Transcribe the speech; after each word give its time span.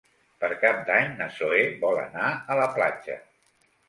Per 0.43 0.47
Cap 0.61 0.77
d'Any 0.87 1.11
na 1.19 1.27
Zoè 1.35 1.59
vol 1.83 1.99
anar 2.05 2.31
a 2.55 2.57
la 2.61 2.65
platja. 2.79 3.19